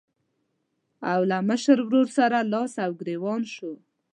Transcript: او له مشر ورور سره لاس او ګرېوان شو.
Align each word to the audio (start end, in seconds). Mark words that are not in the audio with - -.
او 1.11 1.21
له 1.31 1.37
مشر 1.49 1.77
ورور 1.83 2.07
سره 2.17 2.37
لاس 2.53 2.73
او 2.85 2.91
ګرېوان 2.99 3.41
شو. 3.53 3.71